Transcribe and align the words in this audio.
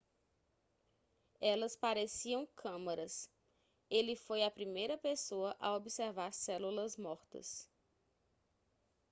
elas 1.39 1.75
pareciam 1.75 2.43
câmaras 2.55 3.29
ele 3.87 4.15
foi 4.15 4.41
a 4.43 4.49
primeira 4.49 4.97
pessoa 4.97 5.55
a 5.59 5.75
observar 5.75 6.33
células 6.33 6.97
mortas 6.97 7.69